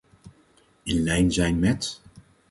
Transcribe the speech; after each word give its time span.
In 0.83 1.03
lijn 1.03 1.31
zijn 1.31 1.59
met. 1.59 2.01